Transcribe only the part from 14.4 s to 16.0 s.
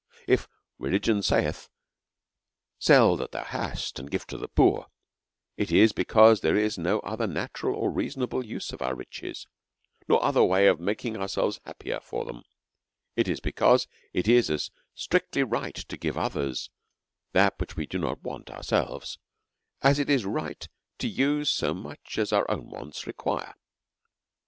as strictly right to